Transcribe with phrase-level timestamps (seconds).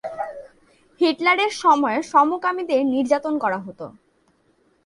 [1.01, 3.79] হিটলারের সময়ে সমকামীদের নির্যাতন করা হত।